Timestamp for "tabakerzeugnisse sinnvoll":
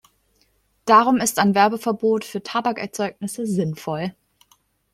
2.41-4.15